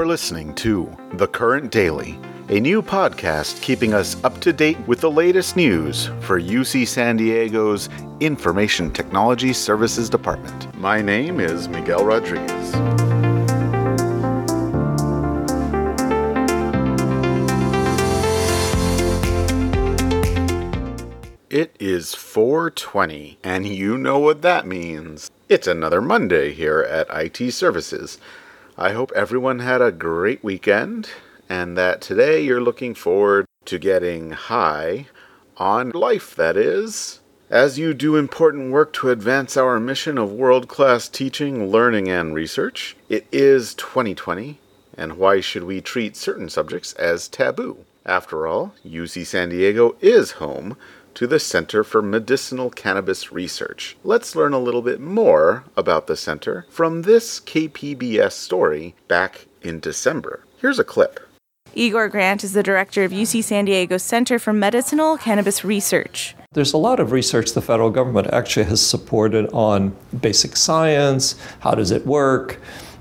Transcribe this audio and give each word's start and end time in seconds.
are 0.00 0.06
listening 0.06 0.54
to 0.54 0.90
The 1.12 1.26
Current 1.26 1.70
Daily, 1.70 2.18
a 2.48 2.58
new 2.58 2.80
podcast 2.80 3.60
keeping 3.60 3.92
us 3.92 4.16
up 4.24 4.40
to 4.40 4.50
date 4.50 4.78
with 4.86 5.02
the 5.02 5.10
latest 5.10 5.56
news 5.56 6.06
for 6.22 6.40
UC 6.40 6.88
San 6.88 7.18
Diego's 7.18 7.90
Information 8.18 8.90
Technology 8.90 9.52
Services 9.52 10.08
Department. 10.08 10.74
My 10.78 11.02
name 11.02 11.38
is 11.38 11.68
Miguel 11.68 12.02
Rodriguez. 12.06 12.74
It 21.50 21.76
is 21.78 22.14
420, 22.14 23.38
and 23.44 23.68
you 23.68 23.98
know 23.98 24.18
what 24.18 24.40
that 24.40 24.66
means. 24.66 25.30
It's 25.50 25.66
another 25.66 26.00
Monday 26.00 26.54
here 26.54 26.80
at 26.80 27.06
IT 27.10 27.52
Services. 27.52 28.16
I 28.82 28.92
hope 28.92 29.12
everyone 29.14 29.58
had 29.58 29.82
a 29.82 29.92
great 29.92 30.42
weekend 30.42 31.10
and 31.50 31.76
that 31.76 32.00
today 32.00 32.40
you're 32.40 32.62
looking 32.62 32.94
forward 32.94 33.44
to 33.66 33.78
getting 33.78 34.30
high 34.30 35.08
on 35.58 35.90
life, 35.90 36.34
that 36.36 36.56
is. 36.56 37.20
As 37.50 37.78
you 37.78 37.92
do 37.92 38.16
important 38.16 38.72
work 38.72 38.94
to 38.94 39.10
advance 39.10 39.54
our 39.58 39.78
mission 39.78 40.16
of 40.16 40.32
world 40.32 40.66
class 40.68 41.10
teaching, 41.10 41.70
learning, 41.70 42.08
and 42.08 42.34
research, 42.34 42.96
it 43.10 43.26
is 43.30 43.74
2020, 43.74 44.58
and 44.96 45.18
why 45.18 45.42
should 45.42 45.64
we 45.64 45.82
treat 45.82 46.16
certain 46.16 46.48
subjects 46.48 46.94
as 46.94 47.28
taboo? 47.28 47.84
After 48.06 48.46
all, 48.46 48.72
UC 48.82 49.26
San 49.26 49.50
Diego 49.50 49.94
is 50.00 50.30
home 50.32 50.78
to 51.14 51.26
the 51.26 51.38
Center 51.38 51.84
for 51.84 52.02
Medicinal 52.02 52.70
Cannabis 52.70 53.32
Research. 53.32 53.96
Let's 54.04 54.34
learn 54.34 54.52
a 54.52 54.58
little 54.58 54.82
bit 54.82 55.00
more 55.00 55.64
about 55.76 56.06
the 56.06 56.16
center 56.16 56.66
from 56.70 57.02
this 57.02 57.40
KPBS 57.40 58.32
story 58.32 58.94
back 59.08 59.46
in 59.62 59.80
December. 59.80 60.44
Here's 60.58 60.78
a 60.78 60.84
clip. 60.84 61.20
Igor 61.74 62.08
Grant 62.08 62.42
is 62.42 62.52
the 62.52 62.62
director 62.62 63.04
of 63.04 63.12
UC 63.12 63.44
San 63.44 63.64
Diego's 63.64 64.02
Center 64.02 64.38
for 64.38 64.52
Medicinal 64.52 65.16
Cannabis 65.16 65.64
Research. 65.64 66.34
There's 66.52 66.72
a 66.72 66.78
lot 66.78 66.98
of 66.98 67.12
research 67.12 67.52
the 67.52 67.62
federal 67.62 67.90
government 67.90 68.26
actually 68.32 68.64
has 68.64 68.84
supported 68.84 69.48
on 69.52 69.96
basic 70.20 70.56
science, 70.56 71.36
how 71.60 71.76
does 71.76 71.92
it 71.92 72.04
work, 72.04 72.58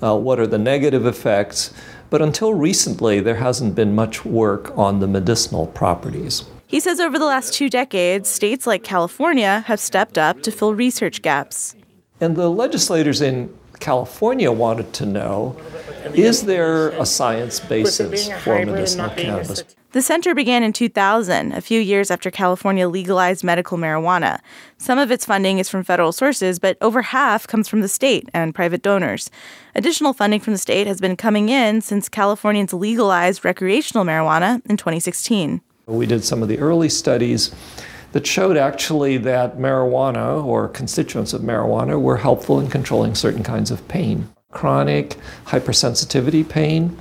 uh, 0.00 0.16
what 0.16 0.38
are 0.38 0.46
the 0.46 0.58
negative 0.58 1.06
effects, 1.06 1.74
but 2.08 2.22
until 2.22 2.54
recently 2.54 3.18
there 3.18 3.36
hasn't 3.36 3.74
been 3.74 3.94
much 3.94 4.24
work 4.24 4.76
on 4.78 5.00
the 5.00 5.08
medicinal 5.08 5.66
properties. 5.66 6.44
He 6.72 6.80
says 6.80 7.00
over 7.00 7.18
the 7.18 7.26
last 7.26 7.52
two 7.52 7.68
decades, 7.68 8.30
states 8.30 8.66
like 8.66 8.82
California 8.82 9.62
have 9.66 9.78
stepped 9.78 10.16
up 10.16 10.40
to 10.40 10.50
fill 10.50 10.74
research 10.74 11.20
gaps. 11.20 11.76
And 12.18 12.34
the 12.34 12.48
legislators 12.48 13.20
in 13.20 13.54
California 13.78 14.50
wanted 14.50 14.94
to 14.94 15.04
know 15.04 15.54
is 16.14 16.46
there 16.46 16.88
a 16.98 17.04
science 17.04 17.60
basis 17.60 18.30
for 18.42 18.64
medicinal 18.64 19.10
cannabis? 19.10 19.64
The 19.90 20.00
center 20.00 20.34
began 20.34 20.62
in 20.62 20.72
2000, 20.72 21.52
a 21.52 21.60
few 21.60 21.78
years 21.78 22.10
after 22.10 22.30
California 22.30 22.88
legalized 22.88 23.44
medical 23.44 23.76
marijuana. 23.76 24.40
Some 24.78 24.98
of 24.98 25.10
its 25.10 25.26
funding 25.26 25.58
is 25.58 25.68
from 25.68 25.84
federal 25.84 26.12
sources, 26.12 26.58
but 26.58 26.78
over 26.80 27.02
half 27.02 27.46
comes 27.46 27.68
from 27.68 27.82
the 27.82 27.88
state 27.88 28.30
and 28.32 28.54
private 28.54 28.80
donors. 28.80 29.30
Additional 29.74 30.14
funding 30.14 30.40
from 30.40 30.54
the 30.54 30.58
state 30.58 30.86
has 30.86 31.02
been 31.02 31.16
coming 31.16 31.50
in 31.50 31.82
since 31.82 32.08
Californians 32.08 32.72
legalized 32.72 33.44
recreational 33.44 34.06
marijuana 34.06 34.64
in 34.64 34.78
2016. 34.78 35.60
We 35.92 36.06
did 36.06 36.24
some 36.24 36.42
of 36.42 36.48
the 36.48 36.58
early 36.58 36.88
studies 36.88 37.54
that 38.12 38.26
showed 38.26 38.56
actually 38.56 39.16
that 39.18 39.58
marijuana 39.58 40.44
or 40.44 40.68
constituents 40.68 41.32
of 41.32 41.42
marijuana 41.42 42.00
were 42.00 42.18
helpful 42.18 42.60
in 42.60 42.68
controlling 42.68 43.14
certain 43.14 43.42
kinds 43.42 43.70
of 43.70 43.86
pain. 43.88 44.28
Chronic 44.50 45.16
hypersensitivity 45.46 46.46
pain 46.46 46.96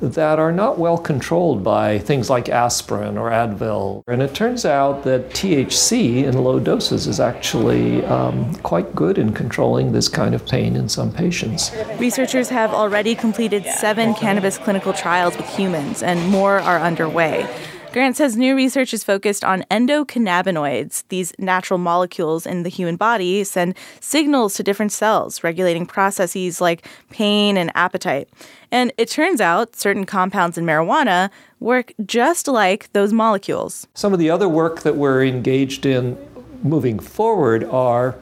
that 0.00 0.38
are 0.38 0.52
not 0.52 0.78
well 0.78 0.98
controlled 0.98 1.62
by 1.62 1.98
things 1.98 2.28
like 2.28 2.48
aspirin 2.48 3.16
or 3.16 3.30
Advil. 3.30 4.02
And 4.06 4.22
it 4.22 4.34
turns 4.34 4.64
out 4.64 5.04
that 5.04 5.30
THC 5.30 6.24
in 6.24 6.42
low 6.42 6.58
doses 6.58 7.06
is 7.06 7.20
actually 7.20 8.04
um, 8.06 8.54
quite 8.56 8.94
good 8.94 9.18
in 9.18 9.32
controlling 9.32 9.92
this 9.92 10.08
kind 10.08 10.34
of 10.34 10.46
pain 10.46 10.76
in 10.76 10.88
some 10.88 11.12
patients. 11.12 11.70
Researchers 11.98 12.48
have 12.48 12.72
already 12.72 13.14
completed 13.14 13.64
seven 13.64 14.14
cannabis 14.14 14.58
clinical 14.58 14.92
trials 14.92 15.36
with 15.36 15.46
humans, 15.46 16.02
and 16.02 16.28
more 16.28 16.60
are 16.60 16.78
underway. 16.78 17.46
Grant 17.94 18.16
says 18.16 18.36
new 18.36 18.56
research 18.56 18.92
is 18.92 19.04
focused 19.04 19.44
on 19.44 19.62
endocannabinoids. 19.70 21.04
These 21.10 21.32
natural 21.38 21.78
molecules 21.78 22.44
in 22.44 22.64
the 22.64 22.68
human 22.68 22.96
body 22.96 23.44
send 23.44 23.76
signals 24.00 24.54
to 24.54 24.64
different 24.64 24.90
cells, 24.90 25.44
regulating 25.44 25.86
processes 25.86 26.60
like 26.60 26.88
pain 27.10 27.56
and 27.56 27.70
appetite. 27.76 28.28
And 28.72 28.92
it 28.98 29.10
turns 29.10 29.40
out 29.40 29.76
certain 29.76 30.06
compounds 30.06 30.58
in 30.58 30.64
marijuana 30.64 31.30
work 31.60 31.92
just 32.04 32.48
like 32.48 32.92
those 32.94 33.12
molecules. 33.12 33.86
Some 33.94 34.12
of 34.12 34.18
the 34.18 34.28
other 34.28 34.48
work 34.48 34.82
that 34.82 34.96
we're 34.96 35.22
engaged 35.22 35.86
in 35.86 36.18
moving 36.64 36.98
forward 36.98 37.62
are 37.62 38.16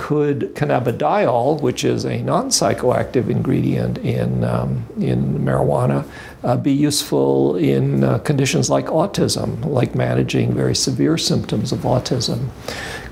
could 0.00 0.54
cannabidiol, 0.54 1.60
which 1.60 1.84
is 1.84 2.06
a 2.06 2.22
non 2.22 2.48
psychoactive 2.48 3.28
ingredient 3.28 3.98
in, 3.98 4.42
um, 4.44 4.86
in 4.98 5.40
marijuana, 5.40 6.06
uh, 6.42 6.56
be 6.56 6.72
useful 6.72 7.54
in 7.56 8.02
uh, 8.02 8.18
conditions 8.20 8.70
like 8.70 8.86
autism, 8.86 9.62
like 9.66 9.94
managing 9.94 10.54
very 10.54 10.74
severe 10.74 11.18
symptoms 11.18 11.70
of 11.70 11.80
autism? 11.80 12.48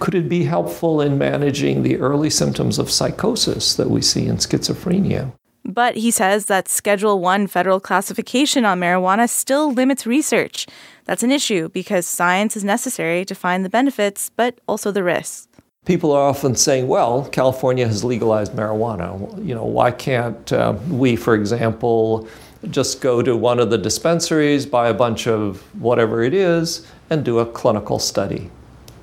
Could 0.00 0.14
it 0.14 0.30
be 0.30 0.44
helpful 0.44 1.02
in 1.02 1.18
managing 1.18 1.82
the 1.82 1.98
early 1.98 2.30
symptoms 2.30 2.78
of 2.78 2.90
psychosis 2.90 3.74
that 3.74 3.90
we 3.90 4.00
see 4.00 4.26
in 4.26 4.38
schizophrenia? 4.38 5.30
But 5.66 5.96
he 5.96 6.10
says 6.10 6.46
that 6.46 6.68
Schedule 6.68 7.20
1 7.20 7.48
federal 7.48 7.80
classification 7.80 8.64
on 8.64 8.80
marijuana 8.80 9.28
still 9.28 9.70
limits 9.70 10.06
research. 10.06 10.66
That's 11.04 11.22
an 11.22 11.32
issue 11.32 11.68
because 11.68 12.06
science 12.06 12.56
is 12.56 12.64
necessary 12.64 13.26
to 13.26 13.34
find 13.34 13.62
the 13.62 13.68
benefits, 13.68 14.30
but 14.34 14.58
also 14.66 14.90
the 14.90 15.04
risks 15.04 15.47
people 15.88 16.12
are 16.12 16.28
often 16.28 16.54
saying, 16.54 16.86
well, 16.86 17.24
California 17.30 17.86
has 17.86 18.04
legalized 18.04 18.52
marijuana. 18.52 19.10
You 19.44 19.54
know, 19.54 19.64
why 19.64 19.90
can't 19.90 20.52
uh, 20.52 20.76
we, 20.90 21.16
for 21.16 21.34
example, 21.34 22.28
just 22.70 23.00
go 23.00 23.22
to 23.22 23.34
one 23.34 23.58
of 23.58 23.70
the 23.70 23.78
dispensaries, 23.78 24.66
buy 24.66 24.90
a 24.90 24.94
bunch 24.94 25.26
of 25.26 25.62
whatever 25.80 26.22
it 26.22 26.34
is, 26.34 26.86
and 27.08 27.24
do 27.24 27.38
a 27.38 27.46
clinical 27.46 27.98
study? 27.98 28.50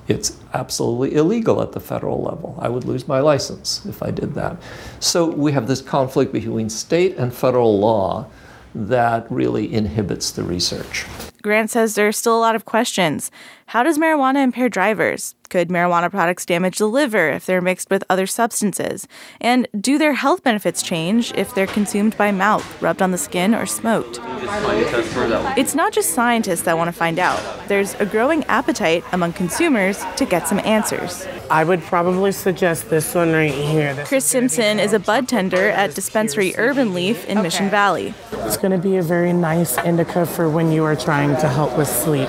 It's 0.06 0.38
absolutely 0.54 1.16
illegal 1.16 1.60
at 1.60 1.72
the 1.72 1.80
federal 1.80 2.22
level. 2.22 2.56
I 2.62 2.68
would 2.68 2.84
lose 2.84 3.08
my 3.08 3.18
license 3.18 3.84
if 3.86 4.00
I 4.00 4.12
did 4.12 4.34
that. 4.34 4.56
So 5.00 5.28
we 5.28 5.50
have 5.50 5.66
this 5.66 5.82
conflict 5.82 6.32
between 6.32 6.70
state 6.70 7.16
and 7.16 7.34
federal 7.34 7.80
law 7.80 8.28
that 8.76 9.26
really 9.28 9.74
inhibits 9.74 10.30
the 10.30 10.44
research. 10.44 11.04
Grant 11.42 11.70
says 11.70 11.94
there 11.94 12.08
are 12.08 12.12
still 12.12 12.36
a 12.36 12.40
lot 12.40 12.54
of 12.54 12.64
questions. 12.64 13.30
How 13.70 13.82
does 13.82 13.98
marijuana 13.98 14.44
impair 14.44 14.68
drivers? 14.68 15.34
Could 15.50 15.70
marijuana 15.70 16.08
products 16.08 16.46
damage 16.46 16.78
the 16.78 16.86
liver 16.86 17.28
if 17.30 17.46
they're 17.46 17.60
mixed 17.60 17.90
with 17.90 18.04
other 18.08 18.24
substances? 18.24 19.08
And 19.40 19.66
do 19.80 19.98
their 19.98 20.12
health 20.12 20.44
benefits 20.44 20.84
change 20.84 21.32
if 21.34 21.52
they're 21.52 21.66
consumed 21.66 22.16
by 22.16 22.30
mouth, 22.30 22.80
rubbed 22.80 23.02
on 23.02 23.10
the 23.10 23.18
skin, 23.18 23.56
or 23.56 23.66
smoked? 23.66 24.20
It's 25.58 25.74
not 25.74 25.92
just 25.92 26.10
scientists 26.10 26.62
that 26.62 26.76
want 26.76 26.86
to 26.86 26.92
find 26.92 27.18
out. 27.18 27.40
There's 27.66 27.94
a 27.96 28.06
growing 28.06 28.44
appetite 28.44 29.02
among 29.10 29.32
consumers 29.32 30.04
to 30.14 30.24
get 30.24 30.46
some 30.46 30.60
answers. 30.60 31.26
I 31.50 31.64
would 31.64 31.82
probably 31.82 32.30
suggest 32.30 32.88
this 32.88 33.16
one 33.16 33.32
right 33.32 33.52
here. 33.52 33.94
This 33.94 34.08
Chris 34.08 34.24
Simpson 34.26 34.78
is 34.78 34.92
a 34.92 35.00
bud 35.00 35.26
tender 35.26 35.70
at 35.70 35.92
dispensary 35.92 36.54
Urban 36.56 36.94
Leaf 36.94 37.24
in 37.24 37.38
okay. 37.38 37.42
Mission 37.42 37.68
Valley. 37.68 38.14
It's 38.30 38.56
going 38.56 38.70
to 38.70 38.78
be 38.78 38.96
a 38.96 39.02
very 39.02 39.32
nice 39.32 39.76
indica 39.78 40.24
for 40.24 40.48
when 40.48 40.70
you 40.70 40.84
are 40.84 40.94
trying 40.94 41.36
to 41.38 41.48
help 41.48 41.76
with 41.76 41.88
sleep. 41.88 42.28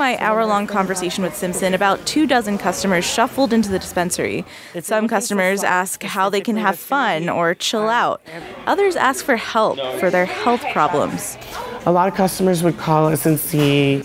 During 0.00 0.16
my 0.16 0.24
hour 0.24 0.46
long 0.46 0.66
conversation 0.66 1.22
with 1.22 1.36
Simpson, 1.36 1.74
about 1.74 2.06
two 2.06 2.26
dozen 2.26 2.56
customers 2.56 3.04
shuffled 3.04 3.52
into 3.52 3.70
the 3.70 3.78
dispensary. 3.78 4.46
Some 4.80 5.06
customers 5.08 5.62
ask 5.62 6.02
how 6.02 6.30
they 6.30 6.40
can 6.40 6.56
have 6.56 6.78
fun 6.78 7.28
or 7.28 7.54
chill 7.54 7.86
out. 7.86 8.22
Others 8.66 8.96
ask 8.96 9.22
for 9.22 9.36
help 9.36 9.78
for 9.98 10.08
their 10.08 10.24
health 10.24 10.64
problems. 10.72 11.36
A 11.84 11.92
lot 11.92 12.08
of 12.08 12.14
customers 12.14 12.62
would 12.62 12.78
call 12.78 13.08
us 13.08 13.26
and 13.26 13.38
see 13.38 14.02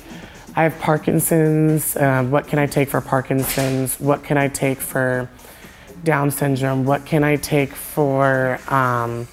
I 0.57 0.63
have 0.63 0.77
Parkinson's. 0.79 1.95
Uh, 1.95 2.25
what 2.25 2.49
can 2.49 2.59
I 2.59 2.65
take 2.65 2.89
for 2.89 2.99
Parkinson's? 2.99 3.97
What 3.97 4.21
can 4.21 4.37
I 4.37 4.49
take 4.49 4.81
for 4.81 5.29
Down 6.03 6.29
syndrome? 6.29 6.83
What 6.83 7.05
can 7.05 7.23
I 7.23 7.37
take 7.37 7.73
for 7.73 8.59
um, 8.67 9.29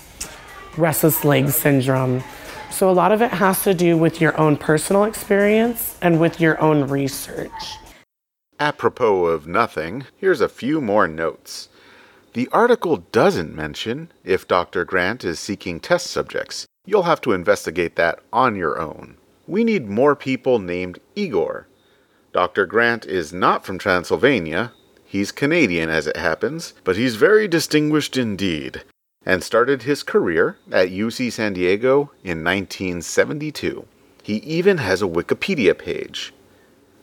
restless 0.77 1.25
leg 1.25 1.49
syndrome? 1.49 2.23
So, 2.73 2.89
a 2.89 2.91
lot 2.91 3.13
of 3.13 3.23
it 3.23 3.31
has 3.33 3.63
to 3.65 3.75
do 3.75 3.97
with 3.97 4.21
your 4.21 4.37
own 4.41 4.57
personal 4.57 5.05
experience 5.05 5.97
and 6.03 6.19
with 6.19 6.41
your 6.41 6.61
own 6.61 6.89
research. 6.89 7.77
Apropos 8.59 9.27
of 9.27 9.47
nothing, 9.47 10.07
here's 10.17 10.41
a 10.41 10.49
few 10.49 10.81
more 10.81 11.07
notes. 11.07 11.69
The 12.33 12.49
article 12.51 12.97
doesn't 13.13 13.55
mention 13.55 14.11
if 14.25 14.49
Dr. 14.49 14.85
Grant 14.85 15.23
is 15.23 15.39
seeking 15.39 15.81
test 15.81 16.07
subjects. 16.07 16.67
You'll 16.87 17.03
have 17.03 17.21
to 17.23 17.33
investigate 17.33 17.97
that 17.97 18.21
on 18.33 18.57
your 18.57 18.81
own. 18.81 19.17
We 19.47 19.65
need 19.65 19.89
more 19.89 20.17
people 20.17 20.59
named 20.59 20.99
Igor. 21.15 21.67
Dr. 22.33 22.65
Grant 22.65 23.05
is 23.05 23.33
not 23.33 23.67
from 23.67 23.79
Transylvania. 23.79 24.73
He's 25.05 25.31
Canadian, 25.31 25.91
as 25.91 26.07
it 26.07 26.17
happens, 26.17 26.73
but 26.85 26.97
he's 26.97 27.17
very 27.17 27.47
distinguished 27.47 28.17
indeed. 28.17 28.83
And 29.25 29.43
started 29.43 29.83
his 29.83 30.03
career 30.03 30.57
at 30.71 30.91
UC 30.91 31.33
San 31.33 31.53
Diego 31.53 32.11
in 32.25 32.43
1972. 32.45 33.87
He 34.23 34.37
even 34.37 34.79
has 34.79 35.03
a 35.03 35.07
Wikipedia 35.07 35.77
page. 35.77 36.33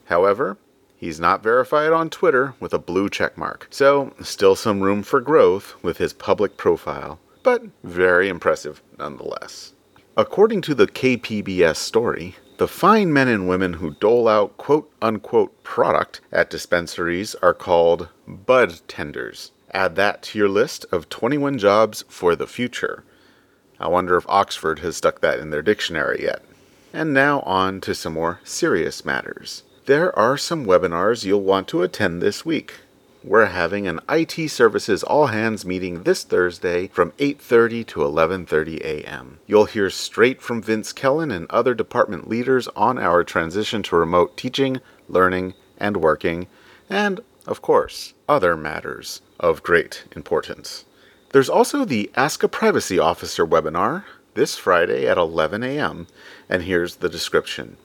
However, 0.06 0.58
he's 0.98 1.20
not 1.20 1.44
verified 1.44 1.92
on 1.92 2.10
Twitter 2.10 2.56
with 2.60 2.74
a 2.74 2.80
blue 2.80 3.10
checkmark, 3.10 3.64
so 3.70 4.14
still 4.22 4.56
some 4.56 4.82
room 4.82 5.04
for 5.04 5.22
growth 5.22 5.76
with 5.84 5.98
his 5.98 6.14
public 6.14 6.58
profile, 6.58 7.20
but 7.44 7.64
very 7.84 8.30
impressive 8.30 8.82
nonetheless. 8.98 9.74
According 10.18 10.62
to 10.64 10.76
the 10.76 10.88
KPBS 10.88 11.78
story, 11.78 12.36
the 12.58 12.68
fine 12.68 13.14
men 13.14 13.30
and 13.30 13.48
women 13.48 13.74
who 13.74 13.92
dole 14.02 14.28
out 14.28 14.58
quote 14.58 14.92
unquote 15.02 15.64
product 15.64 16.20
at 16.32 16.50
dispensaries 16.50 17.34
are 17.36 17.54
called 17.54 18.10
bud 18.28 18.82
tenders. 18.90 19.52
Add 19.74 19.96
that 19.96 20.22
to 20.24 20.40
your 20.40 20.50
list 20.50 20.86
of 20.92 21.10
21 21.10 21.58
jobs 21.58 22.04
for 22.08 22.36
the 22.36 22.48
future. 22.48 23.04
I 23.80 23.88
wonder 23.88 24.18
if 24.18 24.28
Oxford 24.28 24.80
has 24.80 24.98
stuck 24.98 25.22
that 25.22 25.40
in 25.40 25.50
their 25.50 25.62
dictionary 25.62 26.24
yet. 26.24 26.44
And 26.92 27.14
now 27.14 27.42
on 27.42 27.82
to 27.82 27.94
some 27.94 28.14
more 28.14 28.40
serious 28.44 29.06
matters. 29.06 29.64
There 29.86 30.18
are 30.18 30.38
some 30.38 30.66
webinars 30.66 31.24
you'll 31.24 31.42
want 31.42 31.68
to 31.70 31.84
attend 31.84 32.22
this 32.22 32.46
week 32.46 32.80
we're 33.24 33.48
having 33.48 33.86
an 33.86 34.00
IT 34.08 34.50
services 34.50 35.04
all 35.04 35.28
hands 35.28 35.66
meeting 35.66 36.04
this 36.04 36.24
Thursday 36.24 36.88
from 36.88 37.12
8:30 37.20 37.86
to 37.88 38.00
11:30 38.00 38.80
a.m. 38.80 39.40
You'll 39.46 39.66
hear 39.66 39.90
straight 39.90 40.42
from 40.42 40.62
Vince 40.62 40.94
Kellen 40.94 41.30
and 41.30 41.46
other 41.50 41.74
department 41.74 42.30
leaders 42.30 42.70
on 42.78 42.98
our 42.98 43.26
transition 43.26 43.84
to 43.84 43.98
remote 43.98 44.38
teaching, 44.38 44.80
learning, 45.10 45.54
and 45.78 45.98
working, 45.98 46.48
and 46.90 47.20
of 47.50 47.64
course, 47.64 48.14
other 48.30 48.56
matters 48.56 49.22
of 49.40 49.64
great 49.64 50.04
importance. 50.16 50.86
There's 51.32 51.50
also 51.50 51.84
the 51.84 52.12
Ask 52.16 52.44
a 52.44 52.48
Privacy 52.48 53.00
Officer 53.00 53.46
webinar 53.46 54.04
this 54.36 54.56
Friday 54.56 55.08
at 55.08 55.18
11 55.18 55.64
a.m., 55.64 56.06
and 56.48 56.62
here's 56.62 56.98
the 56.98 57.10
description. 57.10 57.78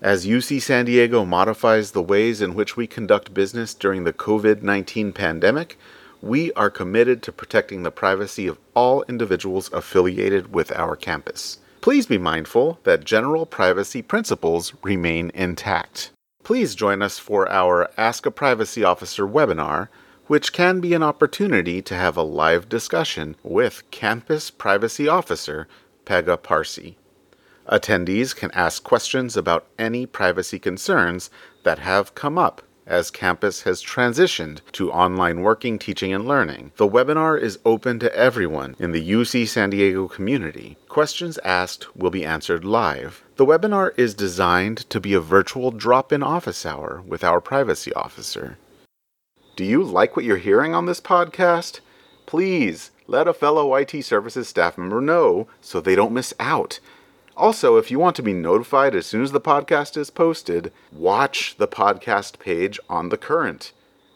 As 0.00 0.26
UC 0.26 0.62
San 0.62 0.86
Diego 0.86 1.26
modifies 1.26 1.90
the 1.90 2.02
ways 2.02 2.40
in 2.40 2.54
which 2.54 2.78
we 2.78 2.86
conduct 2.86 3.34
business 3.34 3.74
during 3.74 4.04
the 4.04 4.12
COVID 4.14 4.62
19 4.62 5.12
pandemic, 5.12 5.78
we 6.22 6.50
are 6.54 6.70
committed 6.70 7.22
to 7.22 7.32
protecting 7.32 7.82
the 7.82 7.90
privacy 7.90 8.46
of 8.46 8.58
all 8.74 9.02
individuals 9.02 9.70
affiliated 9.72 10.54
with 10.54 10.72
our 10.72 10.96
campus. 10.96 11.58
Please 11.82 12.06
be 12.06 12.16
mindful 12.18 12.80
that 12.84 13.04
general 13.04 13.44
privacy 13.44 14.00
principles 14.00 14.72
remain 14.82 15.30
intact. 15.34 16.10
Please 16.48 16.74
join 16.74 17.02
us 17.02 17.18
for 17.18 17.46
our 17.50 17.90
Ask 17.98 18.24
a 18.24 18.30
Privacy 18.30 18.82
Officer 18.82 19.28
webinar, 19.28 19.88
which 20.28 20.50
can 20.50 20.80
be 20.80 20.94
an 20.94 21.02
opportunity 21.02 21.82
to 21.82 21.94
have 21.94 22.16
a 22.16 22.22
live 22.22 22.70
discussion 22.70 23.36
with 23.42 23.82
Campus 23.90 24.50
Privacy 24.50 25.06
Officer 25.06 25.68
Pegah 26.06 26.42
Parsi. 26.42 26.96
Attendees 27.70 28.34
can 28.34 28.50
ask 28.52 28.82
questions 28.82 29.36
about 29.36 29.66
any 29.78 30.06
privacy 30.06 30.58
concerns 30.58 31.28
that 31.64 31.80
have 31.80 32.14
come 32.14 32.38
up 32.38 32.62
as 32.88 33.12
campus 33.12 33.62
has 33.62 33.82
transitioned 33.82 34.60
to 34.72 34.90
online 34.90 35.42
working, 35.42 35.78
teaching, 35.78 36.12
and 36.12 36.26
learning. 36.26 36.72
The 36.76 36.88
webinar 36.88 37.40
is 37.40 37.60
open 37.64 38.00
to 38.00 38.16
everyone 38.16 38.74
in 38.80 38.92
the 38.92 39.10
UC 39.10 39.46
San 39.46 39.70
Diego 39.70 40.08
community. 40.08 40.76
Questions 40.88 41.38
asked 41.44 41.94
will 41.94 42.10
be 42.10 42.24
answered 42.24 42.64
live. 42.64 43.22
The 43.36 43.46
webinar 43.46 43.96
is 43.96 44.14
designed 44.14 44.78
to 44.90 44.98
be 44.98 45.14
a 45.14 45.20
virtual 45.20 45.70
drop 45.70 46.12
in 46.12 46.22
office 46.22 46.66
hour 46.66 47.02
with 47.06 47.22
our 47.22 47.40
privacy 47.40 47.92
officer. 47.92 48.58
Do 49.54 49.64
you 49.64 49.84
like 49.84 50.16
what 50.16 50.24
you're 50.24 50.38
hearing 50.38 50.74
on 50.74 50.86
this 50.86 51.00
podcast? 51.00 51.80
Please 52.26 52.90
let 53.06 53.26
a 53.26 53.32
fellow 53.32 53.74
IT 53.74 54.02
services 54.04 54.48
staff 54.48 54.76
member 54.78 55.00
know 55.00 55.48
so 55.60 55.80
they 55.80 55.94
don't 55.94 56.12
miss 56.12 56.34
out. 56.38 56.78
Also, 57.38 57.76
if 57.76 57.88
you 57.88 58.00
want 58.00 58.16
to 58.16 58.22
be 58.22 58.32
notified 58.32 58.96
as 58.96 59.06
soon 59.06 59.22
as 59.22 59.30
the 59.30 59.40
podcast 59.40 59.96
is 59.96 60.10
posted, 60.10 60.72
watch 60.90 61.54
the 61.56 61.68
podcast 61.68 62.40
page 62.40 62.80
on 62.90 63.10
The 63.10 63.16
Current. 63.16 63.70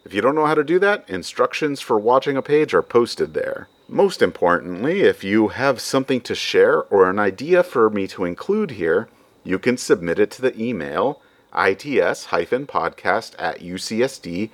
If 0.05 0.13
you 0.13 0.21
don't 0.21 0.35
know 0.35 0.47
how 0.47 0.57
to 0.57 0.65
do 0.65 0.81
that, 0.81 1.09
instructions 1.09 1.81
for 1.81 2.01
watching 2.01 2.37
a 2.37 2.43
page 2.43 2.75
are 2.75 2.83
posted 2.83 3.33
there. 3.33 3.69
Most 3.89 4.23
importantly, 4.23 5.03
if 5.03 5.23
you 5.23 5.49
have 5.49 5.81
something 5.81 6.21
to 6.23 6.35
share 6.35 6.83
or 6.83 7.09
an 7.09 7.21
idea 7.21 7.63
for 7.63 7.89
me 7.89 8.09
to 8.09 8.25
include 8.25 8.73
here, 8.73 9.09
you 9.45 9.57
can 9.61 9.77
submit 9.77 10.19
it 10.19 10.33
to 10.33 10.43
the 10.43 10.61
email 10.61 11.23
its-podcast 11.55 13.35
at 13.39 13.61
ucsd.edu. 13.61 14.49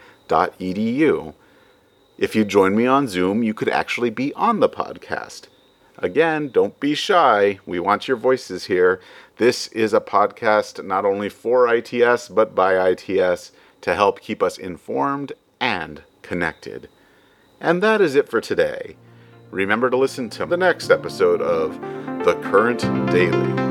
If 2.19 2.37
you 2.37 2.45
join 2.45 2.77
me 2.77 2.87
on 2.87 3.09
Zoom, 3.09 3.43
you 3.43 3.55
could 3.55 3.71
actually 3.71 4.11
be 4.11 4.35
on 4.35 4.61
the 4.61 4.69
podcast. 4.69 5.47
Again, 6.01 6.51
don't 6.51 6.79
be 6.79 6.95
shy. 6.95 7.59
We 7.67 7.81
want 7.81 8.07
your 8.07 8.17
voices 8.17 8.67
here. 8.67 9.01
This 9.39 9.67
is 9.69 9.93
a 9.93 10.01
podcast 10.01 10.85
not 10.85 11.05
only 11.05 11.29
for 11.29 11.73
ITS, 11.73 12.29
but 12.29 12.55
by 12.55 12.89
ITS 12.91 13.53
to 13.81 13.95
help 13.95 14.21
keep 14.21 14.43
us 14.43 14.59
informed 14.59 15.33
and 15.61 16.03
connected. 16.23 16.89
And 17.61 17.83
that 17.83 18.01
is 18.01 18.15
it 18.15 18.29
for 18.29 18.41
today. 18.41 18.97
Remember 19.51 19.91
to 19.91 19.97
listen 19.97 20.31
to 20.31 20.47
the 20.47 20.57
next 20.57 20.91
episode 20.91 21.43
of 21.43 21.81
The 22.25 22.35
Current 22.43 22.81
Daily. 23.11 23.68